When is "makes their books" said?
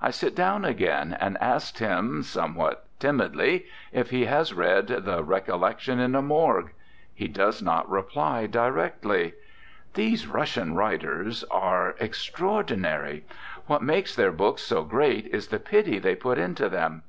13.82-14.62